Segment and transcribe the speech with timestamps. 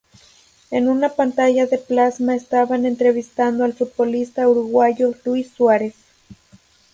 [0.71, 5.93] En una pantalla de plasma estaban entrevistando al futbolista uruguayo Luis Suárez.